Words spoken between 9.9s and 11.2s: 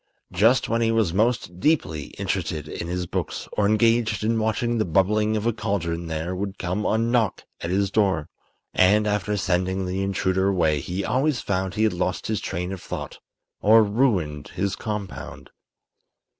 intruder away he